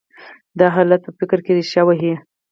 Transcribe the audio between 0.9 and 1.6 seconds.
په فکر کې